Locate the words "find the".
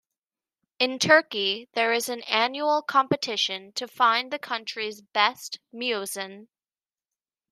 3.87-4.39